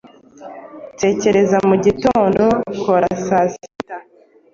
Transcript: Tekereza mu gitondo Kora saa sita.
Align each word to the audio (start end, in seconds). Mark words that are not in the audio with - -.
Tekereza 1.01 1.57
mu 1.67 1.75
gitondo 1.85 2.43
Kora 2.83 3.09
saa 3.25 3.47
sita. 3.53 3.97